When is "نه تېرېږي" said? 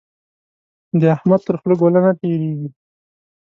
2.05-2.67